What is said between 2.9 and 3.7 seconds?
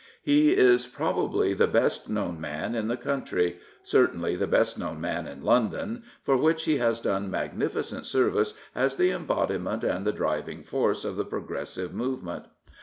country—